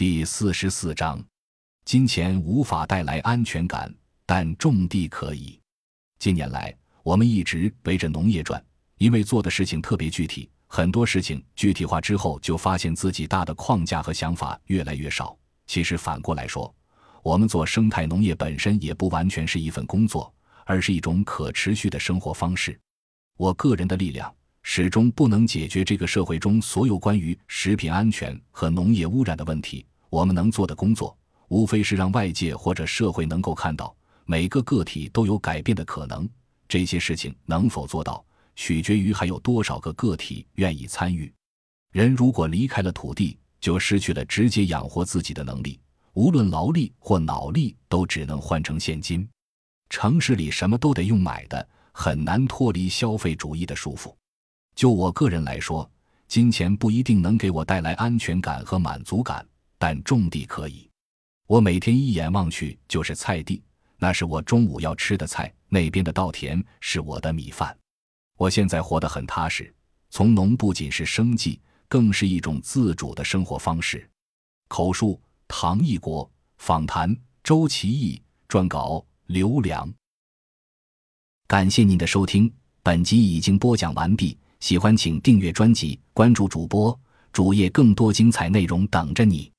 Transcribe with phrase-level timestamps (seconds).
[0.00, 1.22] 第四十四章，
[1.84, 5.60] 金钱无法带来安全感，但种地可以。
[6.18, 8.64] 近年来，我们一直围着农业转，
[8.96, 10.48] 因为做的事情特别具体。
[10.68, 15.36] 很多事情具体化之后，就发现自己大的框架和想法越来越少。
[15.66, 16.74] 其实反过来说，
[17.22, 22.80] 我们做生态农业本身也不完全是一份工作，而是一种可持续的生活方式。
[23.36, 24.34] 我个人的力量。
[24.62, 29.86] 始终不能解决这个社会中所有关于食品安全和农业污染的问题。
[30.10, 31.16] 我们能做的工作，
[31.48, 33.96] 无非是让外界或者社会能够看到，
[34.26, 36.28] 每个个体都有改变的可能。
[36.68, 38.24] 这些事情能否做到，
[38.56, 41.32] 取决于还有多少个个体愿意参与。
[41.92, 45.80] 人如果离开了土地，就失去了直接养活自己的能力，
[46.14, 49.28] 无论劳力或脑力，都只能换成现金。
[49.88, 54.14] 城市里什么都得用买的，很难脱离消费主义的束缚。
[54.74, 55.88] 就我个人来说，
[56.28, 59.44] 金钱不一定能给我带来安全感和满足感，
[59.80, 60.86] 但种地可以。
[61.46, 63.62] 我每天一眼望去就是菜地，
[63.96, 67.74] 那是我中午要吃的菜；那边的稻田是我的米饭。
[68.36, 69.74] 我现在活得很踏实，
[70.10, 74.06] 从农不仅是生计，更是一种自主的生活方式。
[74.68, 79.90] 口述：唐义国，访谈：周其义，撰稿：刘良。
[81.46, 84.36] 感谢您的收听，本集已经播讲完毕。
[84.60, 86.96] 喜欢请订阅专辑，关注主播
[87.32, 89.50] 主页，更多精彩内容等着你。